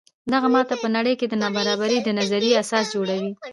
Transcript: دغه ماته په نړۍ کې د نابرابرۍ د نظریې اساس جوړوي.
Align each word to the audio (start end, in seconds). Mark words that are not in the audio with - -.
دغه 0.31 0.47
ماته 0.53 0.75
په 0.83 0.87
نړۍ 0.95 1.13
کې 1.19 1.25
د 1.29 1.33
نابرابرۍ 1.43 1.99
د 2.03 2.09
نظریې 2.19 2.59
اساس 2.63 2.85
جوړوي. 2.93 3.31